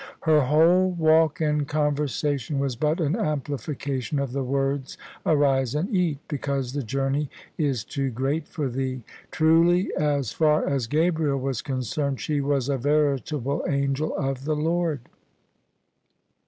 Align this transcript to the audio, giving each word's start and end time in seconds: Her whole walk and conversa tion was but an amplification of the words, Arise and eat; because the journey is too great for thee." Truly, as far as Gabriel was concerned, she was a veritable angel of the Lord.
Her 0.23 0.41
whole 0.45 0.93
walk 0.93 1.41
and 1.41 1.67
conversa 1.69 2.39
tion 2.39 2.57
was 2.57 2.75
but 2.75 2.99
an 2.99 3.15
amplification 3.15 4.17
of 4.17 4.31
the 4.31 4.43
words, 4.43 4.97
Arise 5.27 5.75
and 5.75 5.95
eat; 5.95 6.17
because 6.27 6.73
the 6.73 6.81
journey 6.81 7.29
is 7.55 7.83
too 7.83 8.09
great 8.09 8.47
for 8.47 8.67
thee." 8.67 9.03
Truly, 9.29 9.91
as 9.95 10.31
far 10.33 10.67
as 10.67 10.87
Gabriel 10.87 11.37
was 11.39 11.61
concerned, 11.61 12.19
she 12.19 12.41
was 12.41 12.67
a 12.67 12.79
veritable 12.79 13.63
angel 13.69 14.17
of 14.17 14.45
the 14.45 14.55
Lord. 14.55 15.01